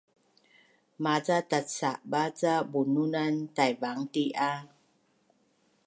[1.03, 4.53] Maca tatsaba ca bunun an Taivang ti a